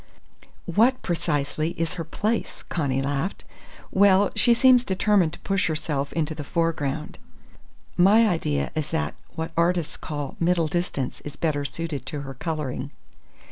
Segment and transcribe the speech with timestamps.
[0.65, 3.43] "What, precisely, is her place?" Connie laughed.
[3.91, 7.19] "Well, she seems determined to push herself into the foreground.
[7.97, 12.89] My idea is that what artists call middle distance is better suited to her colouring.